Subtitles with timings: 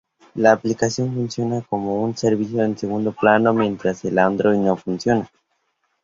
[0.33, 5.29] La aplicación funciona como un servicio en segundo plano mientras el Android funciona.